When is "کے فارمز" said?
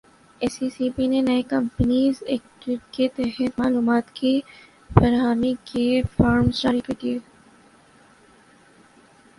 5.71-6.61